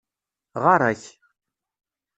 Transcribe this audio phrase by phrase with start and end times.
[0.63, 1.03] Ɣarak